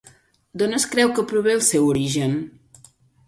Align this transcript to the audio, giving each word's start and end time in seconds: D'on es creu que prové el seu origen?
D'on 0.61 0.71
es 0.77 0.85
creu 0.95 1.11
que 1.19 1.25
prové 1.33 1.53
el 1.57 1.61
seu 1.69 1.85
origen? 1.91 2.35